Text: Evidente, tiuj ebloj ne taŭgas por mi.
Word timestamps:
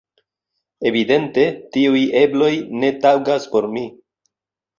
Evidente, 0.91 1.43
tiuj 1.77 2.01
ebloj 2.23 2.49
ne 2.85 2.91
taŭgas 3.05 3.47
por 3.53 3.71
mi. 3.77 3.87